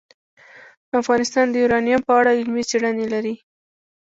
افغانستان 0.99 1.45
د 1.49 1.55
یورانیم 1.63 2.01
په 2.07 2.13
اړه 2.19 2.31
علمي 2.39 2.63
څېړنې 2.69 3.05
لري. 3.13 3.35